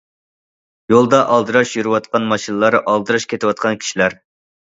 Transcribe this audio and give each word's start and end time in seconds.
يولدا 0.93 1.17
ئالدىراش 1.33 1.73
يۈرۈۋاتقان 1.75 2.25
ماشىنىلار، 2.31 2.77
ئالدىراش 2.81 3.29
كېتىۋاتقان 3.35 3.79
كىشىلەر. 3.85 4.17